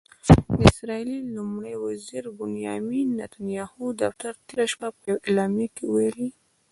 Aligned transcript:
د 0.55 0.55
اسرائیلي 0.69 1.17
لومړي 1.35 1.73
وزیر 1.85 2.23
بنیامن 2.39 3.07
نتنیاهو 3.21 3.85
دفتر 4.01 4.33
تېره 4.47 4.65
شپه 4.71 4.87
په 4.95 5.01
یوه 5.09 5.21
اعلامیه 5.27 5.67
کې 5.75 5.85
ویلي 5.93 6.29